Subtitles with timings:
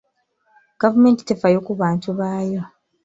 [0.81, 2.61] Gavumenti tefaayo ku bantu baayo.